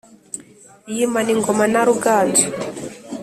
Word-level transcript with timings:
Yimana 0.95 1.29
ingoma 1.35 1.65
na 1.73 1.81
Ruganzu 1.87 2.47